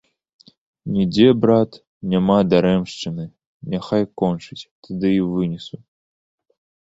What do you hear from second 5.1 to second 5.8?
і вынесу.